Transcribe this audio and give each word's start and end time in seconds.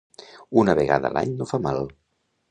Una 0.61 0.73
vegada 0.79 1.11
a 1.11 1.15
l'any 1.17 1.35
no 1.41 1.47
fa 1.51 1.59
mal. 1.67 1.79